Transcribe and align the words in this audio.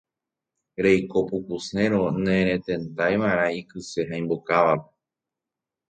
Reiko 0.85 1.23
pukusérõ 1.33 2.01
neretentaiva'erã 2.23 3.47
ikyse 3.61 4.11
ha 4.11 4.23
imbokávape. 4.25 4.93